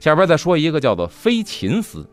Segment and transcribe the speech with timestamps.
[0.00, 2.04] 下边再说一个叫做飞禽司，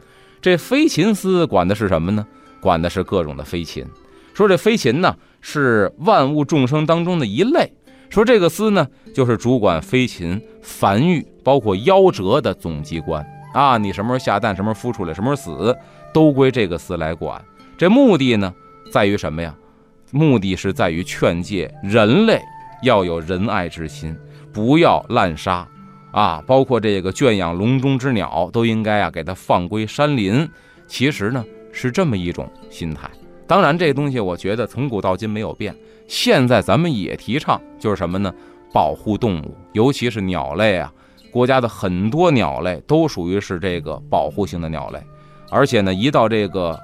[0.42, 2.28] 这飞禽司管的是什么呢？
[2.60, 3.86] 管的是各种的飞禽。
[4.34, 7.74] 说这飞禽呢是万物众生当中的一类。
[8.10, 13.78] 说这个司呢就是主管飞禽繁育，包括夭折的总机关啊。
[13.78, 15.78] 你什么时候下蛋，什么时候孵出来，什么时候死，
[16.14, 17.44] 都归这个司来管。
[17.78, 18.54] 这目的呢，
[18.92, 19.56] 在于什么呀？
[20.12, 22.42] 目的是在于劝诫人类
[22.82, 24.16] 要有仁爱之心，
[24.54, 25.68] 不要滥杀
[26.18, 26.44] 啊！
[26.48, 30.50] 包括这个圈养笼中之鸟，都应该啊给它放归山林。
[30.88, 33.08] 其实呢，是这么一种心态。
[33.46, 35.76] 当然，这东西我觉得从古到今没有变。
[36.08, 38.34] 现在咱们也提倡，就是什么呢？
[38.74, 40.92] 保护动物，尤其是鸟类啊。
[41.30, 45.00] 国家的很多鸟类都属于是这个保护性的鸟类，
[45.52, 46.80] 而且呢，一到这个。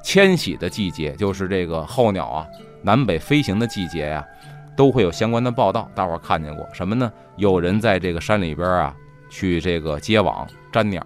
[0.00, 2.46] 迁徙的季节就是这个候鸟啊，
[2.82, 4.24] 南北飞行的季节呀，
[4.78, 5.90] 都会有相关的报道。
[5.92, 7.12] 大伙儿看见过什么呢？
[7.34, 8.94] 有人在这个山里边啊，
[9.28, 11.02] 去这个接网粘鸟，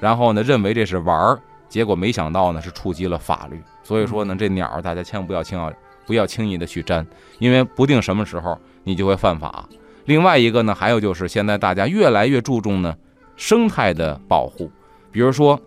[0.00, 1.38] 然后呢，认为这是玩儿，
[1.68, 3.62] 结果没想到呢，是触及了法律。
[3.84, 5.72] 所以说呢，这鸟大家千万不要轻要
[6.06, 7.06] 不要轻易的去粘，
[7.38, 9.68] 因为不定什么时候你就会犯法。
[10.06, 12.96] 另外一个呢，还有就是现在大家越来越注重呢
[13.36, 14.70] 生态的保护，
[15.12, 15.60] 比如说。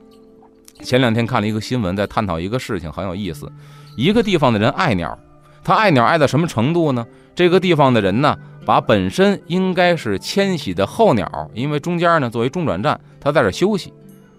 [0.84, 3.52] 前两天看了一个新闻，在探讨一个事情，很有意思。
[3.96, 5.16] 一个地方的人爱鸟，
[5.64, 7.06] 他爱鸟爱到什么程度呢？
[7.34, 13.94] 这个地方的人呢，把本身应该是迁徙的候鸟，因为中间呢作为中转站，它在这休息，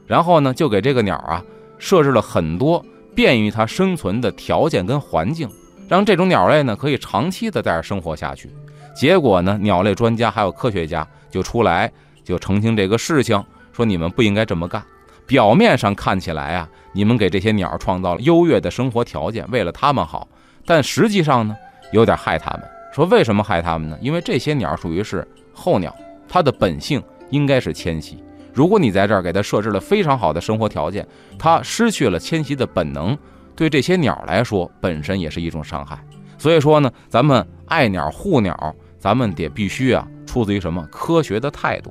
[0.07, 1.43] 然后呢就给这个鸟啊
[1.79, 5.49] 设置了很多便于它生存的条件跟环境，
[5.89, 8.51] 让这种鸟类呢可以长期的在这生活下去。
[8.95, 11.91] 结果呢，鸟类专家还有科学家就出来
[12.23, 13.43] 就澄清这个事情，
[13.73, 14.83] 说你们不应该这么干。
[15.27, 20.29] 表面上看起来啊，你们给这些鸟创造了优越的生活条件，为了它们好，
[20.67, 21.57] 但实际上呢，
[21.93, 22.63] 有点害它们。
[22.93, 23.99] 说为什么害它们呢？
[24.01, 25.95] 因为这些鸟属于是候鸟，
[26.29, 28.23] 它的本性应该是迁徙。
[28.53, 31.07] 如果你在这儿给它设置了非常好的生活条件，
[31.39, 33.17] 它失去了迁徙的本能，
[33.57, 35.99] 对这些鸟来说本身也是一种伤害。
[36.37, 41.91] 所以说呢，咱们爱鸟护鸟，咱们得必须啊，出自于什么科学的态度。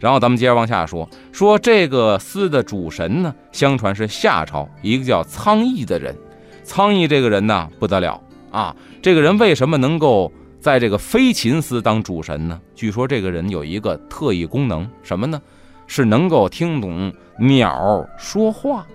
[0.00, 6.16] 然后咱们接着往下说，说这个司的主神呢，相传是夏朝一个叫苍翼的人。
[6.64, 8.18] 苍翼这个人呢，不得了
[8.50, 8.74] 啊！
[9.02, 12.60] 这个人为什么能够在这个飞禽司当主神呢？
[12.74, 15.40] 据说这个人有一个特异功能，什么呢？
[15.86, 18.86] 是能够听懂鸟说话，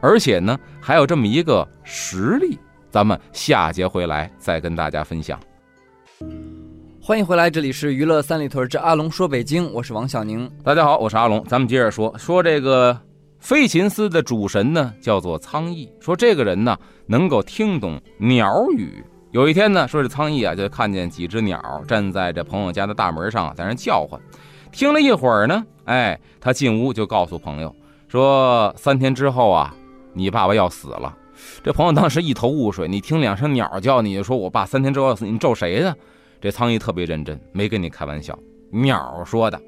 [0.00, 2.58] 而且呢，还有这么一个实力。
[2.90, 5.40] 咱们下节回来再跟大家分享。
[7.00, 10.50] 欢迎回来，这里是娱乐三里屯之阿龙说北京，我是王小宁。
[10.62, 11.42] 大家好，我是阿龙。
[11.44, 12.96] 咱们接着说说这个
[13.42, 15.90] 飞禽司的主神呢，叫做苍翼。
[15.98, 19.04] 说这个人呢，能够听懂鸟语。
[19.32, 24.18] 有一天呢，说这苍翼啊，就看见几只鸟站在这朋友家的大门上，在那叫唤。
[24.70, 27.74] 听了一会儿呢，哎，他进屋就告诉朋友
[28.06, 29.74] 说，三天之后啊，
[30.12, 31.12] 你爸爸要死了。
[31.64, 35.92] 这朋友当时一头雾水，你听两声鸟叫，你就说我爸三天之后要死，你咒谁呢？
[36.40, 38.38] 这苍蝇特别认真，没跟你开玩笑，
[38.70, 39.60] 鸟说的，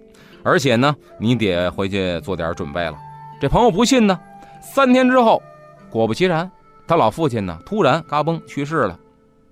[0.44, 2.96] 而且呢，你得回去做点准备了。
[3.44, 4.18] 这朋友不信呢，
[4.62, 5.42] 三天之后，
[5.90, 6.50] 果不其然，
[6.86, 8.98] 他老父亲呢突然嘎嘣去世了，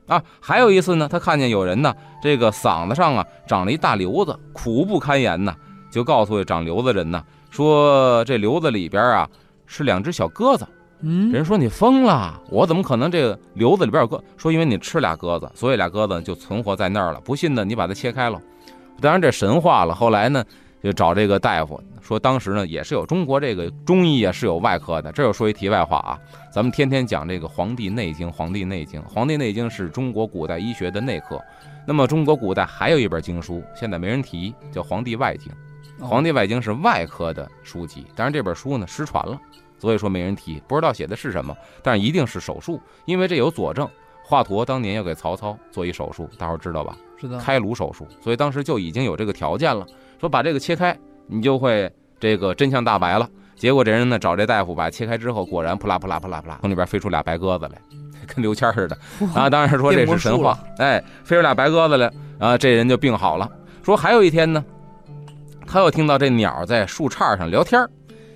[0.06, 5.54] 啊，还有一次呢，他看见有人呢，这个嗓子上啊长了一大瘤子，苦不堪言呢，
[5.90, 9.28] 就告诉长瘤子人呢，说这瘤子里边啊
[9.66, 10.66] 是两只小鸽子。
[11.02, 14.24] 嗯人说你疯了，我怎么可能这个瘤子里边有鸽？
[14.38, 17.20] 说因为你吃俩鸽子，所以俩鸽子就存活在那儿了。
[17.20, 18.40] 不信呢，你把它切开了。
[19.02, 19.94] 当然这神话了。
[19.94, 20.42] 后来呢，
[20.82, 25.12] 就找这个大夫说，当时呢也是有中国这个中医也是有外科的。
[25.12, 26.18] 这又说一题外话啊，
[26.52, 31.40] 咱们天天讲这个《黄帝内经》，《黄帝内经》，《黄帝内经》是中国古代医学的内科。
[31.86, 35.48] 那么中国古代还有一本经书，现在没人提，叫《黄帝外经》。
[35.54, 35.58] 哦
[36.04, 39.40] 《黄帝外经》是外科的书籍，但是这本书呢失传了，
[39.78, 43.88] 所以说没人提，不知道写的是什么，但是一定是手术，因为这有佐证。
[44.24, 46.96] 华佗当年要给曹操做一手术，大伙儿知道吧？
[47.20, 49.86] 是的，开颅手术，所以当时就已经有这个条件了，
[50.22, 50.96] 说把这个切开，
[51.26, 51.90] 你就会
[52.20, 53.28] 这个真相大白了。
[53.56, 57.72] 结果这人呢找这大夫把切开之后，果然扑啦扑啦扑啦扑啦，从里边飞出俩白鸽子来，
[58.32, 58.96] 跟刘谦似的。
[59.34, 62.08] 啊，当然说这是神话，哎，飞出俩白鸽子来，
[62.38, 63.50] 啊这人就病好了。
[63.82, 64.64] 说还有一天呢，
[65.66, 67.84] 他又听到这鸟在树杈上聊天，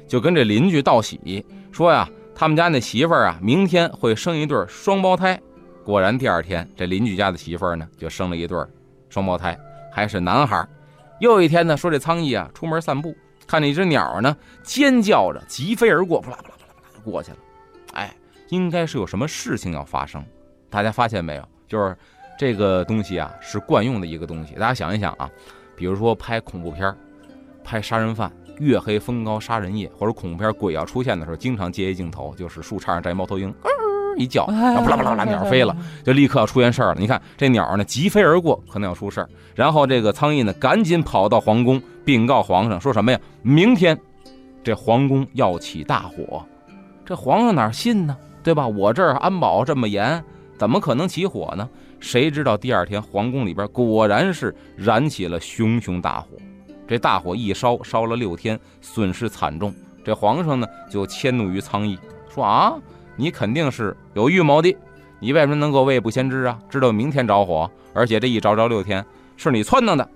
[0.08, 5.40] 就跟这邻居道喜说呀，他们家那媳妇儿啊，明天会生一对双胞胎。
[5.84, 8.58] 果然第二天，这邻居家的媳妇儿呢就生了一对
[9.08, 9.56] 双胞胎，
[9.92, 10.66] 还是男孩。
[11.20, 13.16] 又一天呢，说这苍蝇啊出门散步，
[13.46, 17.38] 看见一只鸟呢尖叫着疾飞而过，扑啦扑啦扑啦扑啦就过去了。
[17.92, 18.14] 哎，
[18.48, 20.24] 应该是有什么事情要发生。
[20.68, 21.48] 大家发现没有？
[21.66, 21.96] 就是
[22.38, 24.54] 这个东西啊是惯用的一个东西。
[24.54, 25.30] 大家想一想啊，
[25.74, 26.94] 比如说拍恐怖片
[27.64, 33.52] 拍杀人犯、月黑风高杀人夜，或者恐怖片鬼要出现的时候，经常接一镜头，就是树杈上站一猫头鹰。
[34.16, 36.96] 一叫，然后扑啦扑啦扑啦，鸟飞了，就立刻要出现事儿了。
[36.98, 39.28] 你看这鸟呢，疾飞而过，可能要出事儿。
[39.54, 43.18] 然后这个苍蝇呢，赶紧跑到皇宫禀告皇上，说什么呀？
[43.42, 43.98] 明天
[44.62, 46.44] 这皇宫要起大火。
[47.04, 48.16] 这皇上哪信呢？
[48.42, 48.66] 对吧？
[48.66, 50.22] 我这儿安保这么严，
[50.58, 51.68] 怎么可能起火呢？
[51.98, 56.28] 谁知道第二天皇宫里边果然是燃起了熊熊大火。
[56.86, 59.74] 这大火一烧，烧了六天，损失惨重。
[60.04, 61.98] 这皇上呢，就迁怒于苍蝇，
[62.28, 62.74] 说啊。
[63.16, 64.76] 你肯定是有预谋的，
[65.18, 66.58] 你为什么能够未卜先知啊？
[66.68, 69.04] 知道明天着火，而且这一着着六天，
[69.36, 70.08] 是你撺弄的，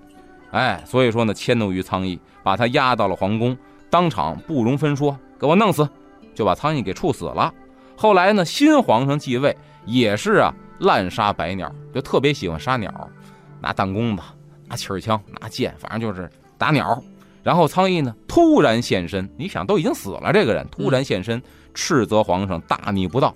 [0.51, 3.57] 哎，所以说呢，迁怒于苍蝇，把他押到了皇宫，
[3.89, 5.89] 当场不容分说，给我弄死，
[6.35, 7.51] 就把苍蝇给处死了。
[7.95, 9.55] 后来呢，新皇上继位，
[9.85, 12.91] 也是啊，滥杀百鸟，就特别喜欢杀鸟，
[13.59, 14.21] 拿弹弓子，
[14.67, 17.03] 拿气儿枪，拿剑，反正就是打鸟。
[17.43, 21.41] 然后苍蝇呢，突然现身，你想都已经死了，这个人突然现身。
[21.73, 23.35] 斥责皇上大逆不道，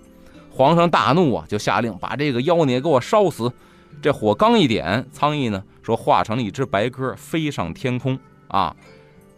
[0.50, 3.52] 皇上大怒啊，就下令把这个妖孽给我烧死。
[4.02, 8.76] 这火刚一点，苍蝇呢说化成了一只白鸽飞上天空啊。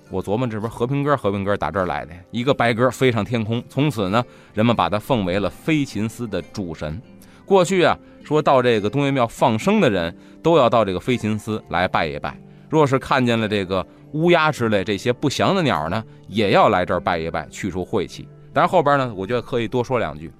[0.09, 3.63] 我琢磨这不是和平鸽，和平鸽打这儿来的，一个白鸽飞上天空。
[3.69, 4.23] 从此呢，
[4.53, 7.01] 人们把它奉为了飞禽司的主神。
[7.45, 12.39] 过去啊，说到这个东岳庙放生的人都要到这个飞禽司来拜一拜。
[12.69, 18.27] 若是看见了这个乌鸦之类这些不祥的鸟呢，也要来这儿拜一拜，去除晦气。
[18.57, 20.33] 但是后边呢，我觉得可以多说两句，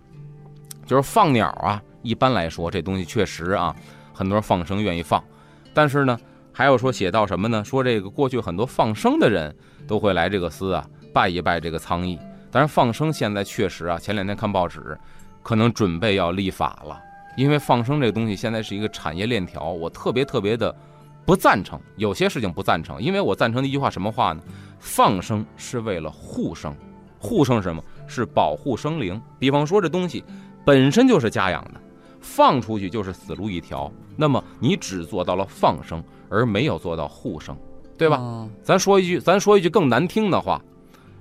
[0.88, 1.80] 就是放鸟啊。
[2.02, 3.76] 一般来说，这东西确实啊，
[4.12, 5.24] 很多人放生愿意放。
[5.72, 6.18] 但是呢，
[6.52, 7.64] 还有说写到什么呢？
[7.64, 9.56] 说这个过去很多放生的人
[9.88, 10.84] 都会来这个司啊，
[11.14, 12.18] 拜一拜这个苍蝇。
[12.50, 14.98] 但是放生现在确实啊，前两天看报纸，
[15.44, 17.00] 可能准备要立法了，
[17.36, 20.76] 因为放生这个东西现在是一个产业链条，我特别特别的
[21.24, 21.80] 不赞成。
[21.98, 24.42] 有些事情不赞成，因为我赞成的一句话什么话呢？
[24.80, 26.76] 放生是为了护生，
[27.20, 27.84] 护生什么？
[28.08, 30.24] 是保护生灵，比方说这东西
[30.66, 31.80] 本身就是家养的，
[32.20, 33.92] 放出去就是死路一条。
[34.16, 37.56] 那么你只做到了放生，而没有做到护生，
[37.98, 38.50] 对吧？
[38.64, 40.60] 咱说一句，咱说一句更难听的话，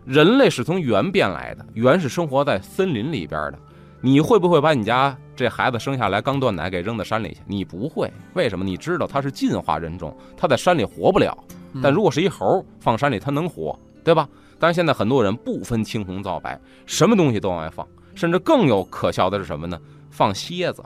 [0.07, 3.59] 人类是从猿变来的，猿是生活在森林里边的。
[4.01, 7.41] 你会不会把你家这孩子生下来刚断奶给扔到山里去？
[7.47, 8.65] 你不会，为什么？
[8.65, 11.37] 你知道它是进化人种，它在山里活不了。
[11.83, 14.29] 但如果是一猴放山里，它能活，对吧？
[14.57, 17.85] 但是现在很多人不分青红皂白，什么东西都往外放，
[18.15, 19.77] 甚至更有可笑的是什么呢？
[20.13, 20.81] 放蝎子，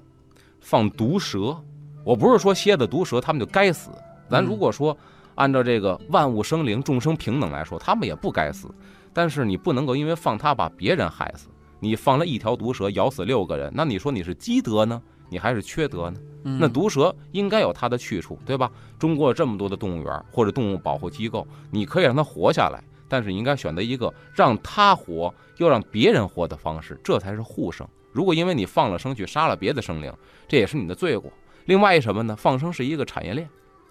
[0.58, 1.54] 放毒蛇。
[2.02, 3.90] 我不是说蝎子毒蛇他们就该死，
[4.30, 4.96] 咱如果说
[5.34, 8.68] 按照这个万物生灵、众生平等来说，他们也不该死。
[9.12, 11.48] 但是你不能够因为放它把别人害死。
[11.78, 16.18] 你放了一条毒蛇咬死六个人，那你说你是积德呢，你还是缺德呢？
[16.42, 18.70] 那毒蛇应该有它的去处，对吧？
[18.98, 22.82] 中国有这么多的动物园或者动物保护机构，你可以让它活下来。
[23.10, 27.86] 但是你应该选择一个让他活又让别人活的方式，这才是护生。
[28.12, 30.12] 如果因为你放了生去杀了别的生灵，
[30.48, 31.30] 这也是你的罪过。
[31.66, 32.34] 另外一什么呢？
[32.34, 33.48] 放生是一个产业链，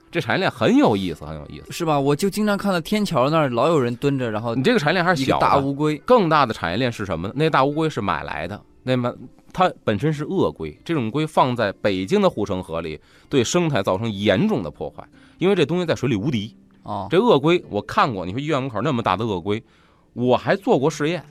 [0.09, 1.99] 这产业链很有意思，很有意思，是吧？
[1.99, 5.97] 我就经常看到天桥那儿老有人蹲着，然后你这个产业链还是小大乌龟。
[5.99, 7.33] 更大的产业链是什么呢？
[7.37, 9.13] 那大乌龟是买来的，那么
[9.53, 12.99] 它本身是鳄龟，这种龟放在北京的护城河里，
[13.29, 15.07] 对生态造成严重的破坏，
[15.37, 16.55] 因为这东西在水里无敌。
[16.89, 19.63] 哦，这鳄龟我看过，你说医院门口那么大的鳄龟，
[20.13, 21.23] 我还做过试验，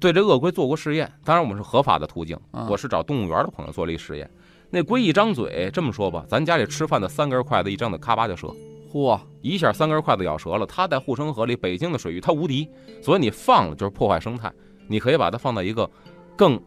[0.00, 1.08] 对这鳄龟做过试验。
[1.22, 2.36] 当然我们是合法的途径，
[2.68, 4.28] 我是找动物园的朋友做了一试验。
[4.70, 8.52] 那龟一张嘴，这么说吧，咱家里吃饭的三根筷子一张嘴，咔吧就折，
[8.92, 10.66] 嚯，一下三根筷子咬折了。
[10.66, 12.68] 它在护城河里，北京的水域它无敌，
[13.00, 14.52] 所以你放了就是破坏生态。
[14.88, 15.88] 你可以把它放到一个
[16.36, 16.60] 更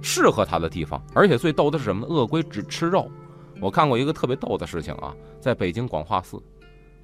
[0.00, 1.02] 适合它的地方。
[1.12, 2.14] 而且最逗的是什么呢？
[2.14, 3.10] 鳄龟只吃肉。
[3.60, 6.40] 我看过一个特别逗的事情啊，在北京广化寺。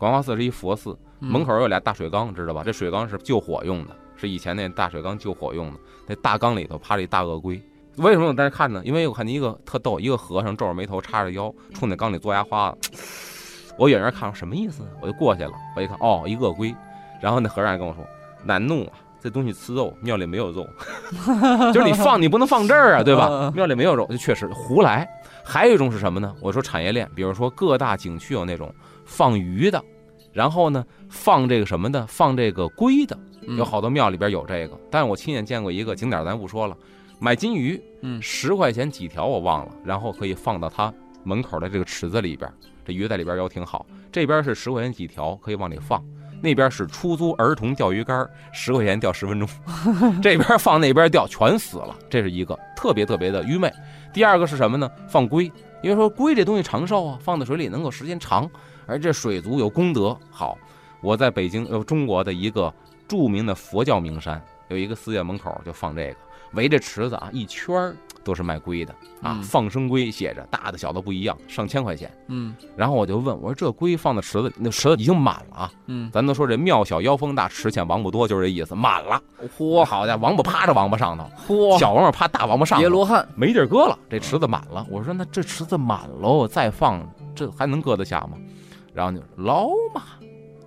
[0.01, 2.63] 广化寺是一佛寺，嗯门口有俩大水缸，知道吧？
[2.65, 5.79] 这水缸是救火用的，是以前那大水缸救火用的。
[6.07, 7.61] 那大缸里头趴着一大鳄龟。
[7.97, 8.81] 为什么我在这看呢？
[8.83, 13.75] 因为我看见一个特逗，一个和尚皱着眉头，叉着腰，冲那缸里做牙花子。
[13.77, 14.83] 我远远看，什么意思？
[15.03, 15.53] 我就过去了。
[15.77, 16.75] 我一看，哦，一鳄龟。
[17.21, 18.03] 然后那和尚还跟我说
[18.43, 20.67] ：“难弄啊，这东西吃肉，庙里没有肉，
[21.75, 23.53] 就是你放你不能放这儿啊， 对吧嗯？
[23.53, 25.07] 庙里没有肉，就确实胡来。
[25.45, 26.35] 还有一种是什么呢？
[26.41, 28.73] 我说产业链，比如说各大景区有那种
[29.11, 29.85] 放鱼的，
[30.33, 34.79] 然后呢放这个什么的，放这个龟的，嗯有好多庙里边有这个。
[34.89, 36.77] 但是我亲眼见过一个景点，咱不说了，
[37.19, 42.49] 买金鱼，嗯十块钱几条我忘了，然后可以放到他门口的这个池子里边，
[42.85, 43.85] 这鱼在里边游挺好。
[44.13, 46.03] 这边是十块钱几条，可以往里放。
[46.43, 49.49] 那边是出租儿童钓鱼竿，十块钱钓十分钟，
[50.23, 53.71] 这边放那边钓全死了，这是一个特别特别的愚昧。
[54.15, 54.91] 第二个是什么呢？
[55.07, 55.45] 放龟，
[55.83, 58.51] 因为说龟这东西长寿啊，放在水里能够时间长，
[58.91, 60.17] 而这水族有功德。
[60.31, 60.59] 好，
[61.01, 62.73] 我在北京呃中国的一个
[63.07, 66.17] 著名的佛教名山，有一个寺院门口就放这个，
[66.53, 68.93] 围着池子啊一圈儿都是卖龟的
[69.23, 72.11] 啊，嗯放生龟写着，大的小的不一样，上千块钱。
[72.29, 75.73] 嗯然后我就问我说这龟放到池子里，那池子已经满了啊。
[75.87, 79.21] 嗯，咱都说这庙小妖风大，池浅王八多，就是这意思，满了。
[79.57, 84.87] 嚯好家伙，王八趴着王八上头，嚯，小王八趴大王八上头，别罗汉，没地儿搁了，这池子满了。
[84.91, 87.03] 我说那这池子满喽，再放
[87.35, 88.37] 这还能搁得下吗？
[88.93, 90.03] 然后就捞嘛，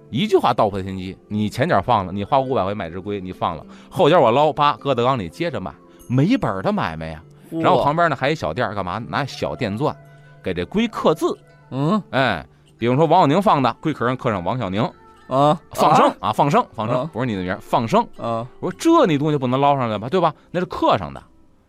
[0.10, 1.18] 一句话道破天机。
[1.28, 5.74] 你前脚放了，你花五百块买只龟，你放了，后脚我捞，叭搁到缸里接着卖，
[6.08, 7.24] 没本儿的买卖呀。
[7.52, 8.98] 然后旁边呢还有一小店儿，干嘛？
[9.08, 9.96] 拿小电钻
[10.42, 11.38] 给这龟刻字，
[11.70, 12.46] 嗯哎，
[12.78, 14.82] 比如说王小宁放的，龟壳上刻上王小宁，
[15.28, 18.02] 啊放生啊，放生，放啊生，不是你的名儿，放生。
[18.18, 20.34] 啊我说这你东西不能捞上来吧，对吧？
[20.50, 21.22] 那是刻上的，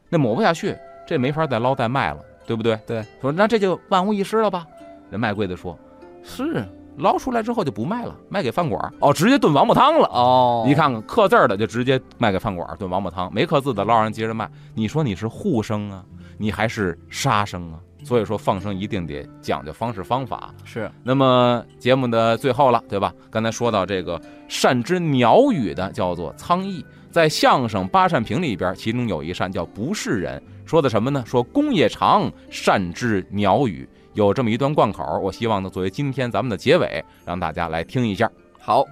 [0.08, 2.76] 那抹不下去，这没法再捞再卖了，对不对？
[2.86, 3.04] 对。
[3.20, 4.66] 说那这就万无一失了吧？
[5.10, 5.78] 人卖龟的说，
[6.24, 6.66] 是
[6.96, 10.06] 捞出来之后就不卖了，卖给饭馆儿哦，直接炖王八汤了。
[10.08, 14.50] 哦，你看看刻字儿的就直接卖给饭馆儿炖王八汤，没刻字的捞上接着卖。
[14.74, 16.04] 你说你是护生啊，
[16.38, 17.78] 你还是杀生啊？
[18.04, 20.54] 所以说放生一定得讲究方式方法。
[20.62, 23.12] 是那么节目的最后了，对吧？
[23.30, 31.24] 刚才说到这个善知鸟语的叫做苍翼，在相声八扇屏里边，其中有一扇叫不是人，说的什么呢？
[31.26, 35.04] 说公也长，善知鸟语，有这么一段贯口。
[35.22, 38.30] 我希望呢，作为今天咱们的结尾，让大家来听一下。
[38.60, 38.84] 好，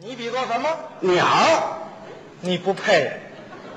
[0.00, 0.68] 你比作什么？
[1.00, 1.24] 鸟，
[2.40, 3.12] 你不配，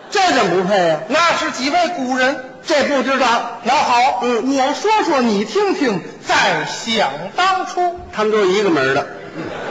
[0.10, 2.44] 这怎么不配呀、那是几位古人。
[2.65, 6.01] 这不知道，那好，嗯我说说你听听。
[6.25, 9.08] 在想当初，他们都是一个门儿的。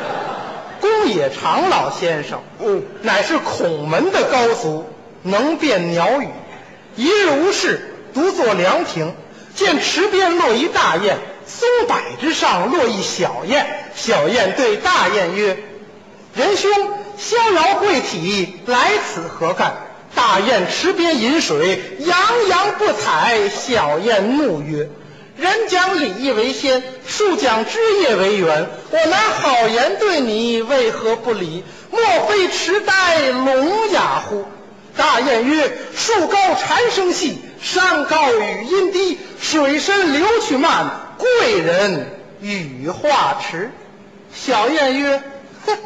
[0.81, 4.87] 公冶长老先生嗯，乃是孔门的高俗，
[5.23, 6.29] 能辨鸟语。
[6.95, 9.15] 一日无事，独坐凉亭，
[9.57, 13.67] 见池边落一大雁，松柏之上落一小雁。
[13.95, 15.57] 小雁对大雁曰
[16.37, 16.71] ：“仁兄，
[17.17, 19.79] 逍遥贵体，来此何干？”
[20.15, 23.49] 大雁池边饮水，洋洋不采。
[23.49, 24.91] 小雁怒曰
[25.39, 28.69] ：“人讲礼义为先，树讲枝叶为源。
[28.91, 31.65] 我拿好言对你，为何不理？
[31.91, 34.45] 莫非痴呆聋哑乎？”
[34.97, 42.07] 大雁曰：“树高蝉声细，山高雨阴低，水深流去慢，贵人
[42.41, 43.71] 羽化迟。”
[44.35, 45.23] 小燕曰
[45.67, 45.77] ：“哼，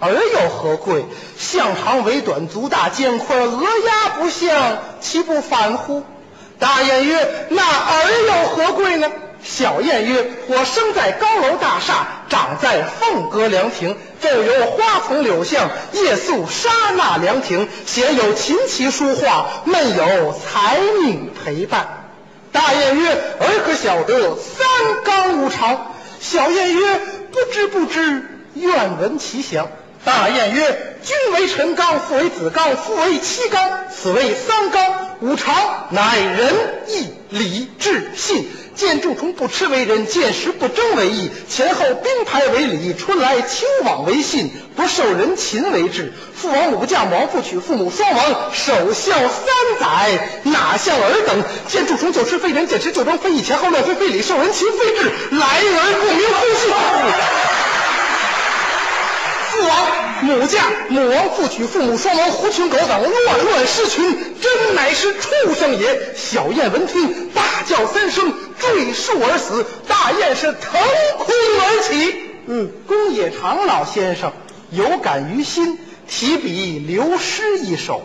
[0.00, 1.04] 儿有何贵？
[1.38, 6.02] 项长尾短，足大肩宽，鹅鸭不相，其不反乎？”
[6.58, 9.10] 大雁曰：“那儿有何贵呢？”
[9.44, 22.08] 小燕曰：“我生在高楼大厦，长在凤阁凉亭，昼游花丛柳巷，夜宿沙那凉亭，闲有琴棋书画，闷有才女陪伴。”
[22.52, 27.00] 大雁曰：“儿可晓得三纲五常？”小燕曰
[27.32, 29.68] ：“不知不知，愿闻其详。”
[30.04, 36.54] 大雁曰：“君为臣纲，父为子纲，父为妻纲，此为三纲五常，乃仁
[36.88, 38.48] 义礼智信。
[38.74, 46.12] 见蛀虫不吃为仁，见石不争为义，前后兵排为礼，春来秋往为信，不受人勤为智。
[46.34, 49.30] 父王母嫁，母王父娶，父母双亡，守孝三
[49.78, 51.44] 载，哪像尔等？
[51.68, 56.70] 见蛀虫就吃非仁，见石就争非义，前后乱非非礼，受人勤非智，来而不明乎信。
[59.52, 59.86] 父王
[60.22, 66.14] 母嫁，母王父娶，父母双亡，狐群狗党，乱乱失群，真乃是畜生也。
[66.16, 70.80] 小燕闻听，大叫三声，坠树而死，大雁是腾
[71.18, 71.26] 空
[71.60, 72.14] 而起。
[72.46, 74.32] 嗯，公冶长老先生
[74.70, 75.78] 有感于心，
[76.08, 78.02] 提笔留诗一首：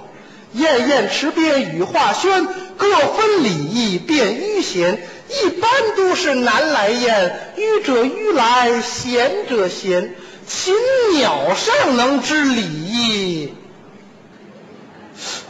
[0.54, 5.08] 燕燕池边羽化轩，各分礼义便于贤。
[5.30, 10.16] 一般都是南来燕，于者于来，贤者贤。
[10.48, 10.74] 禽
[11.14, 13.54] 鸟尚能知礼义，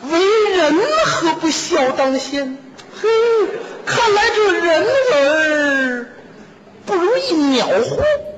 [0.09, 2.57] 为人何不孝当先？
[2.99, 3.07] 嘿。
[3.87, 6.05] 看来这人儿
[6.85, 8.36] 不如一鸟乎。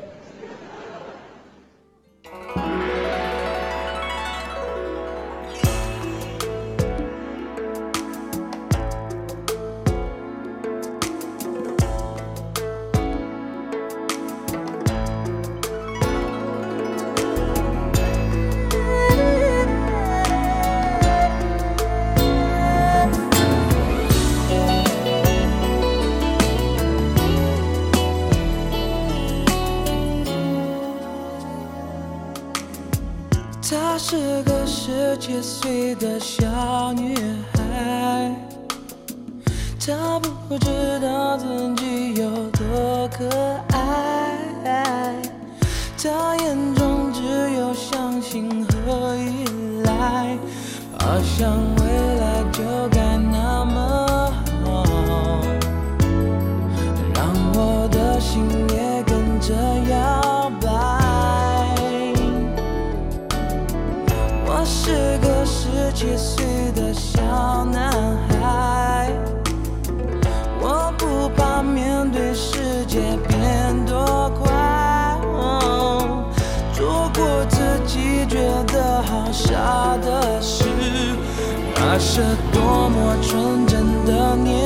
[83.29, 84.57] 纯真的年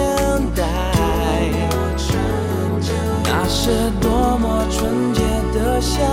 [0.56, 0.64] 代
[3.26, 5.22] 那是多么纯洁
[5.54, 6.13] 的笑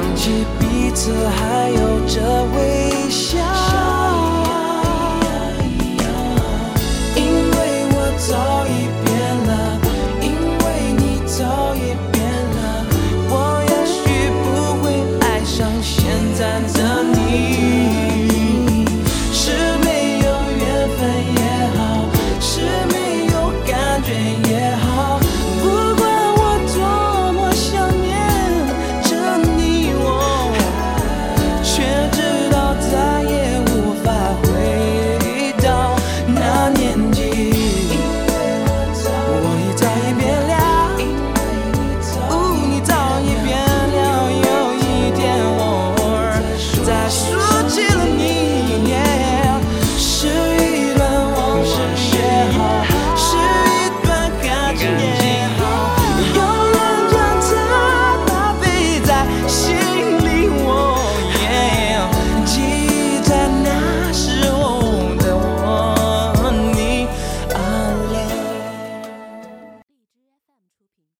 [0.00, 3.69] 想起彼此还有着微笑。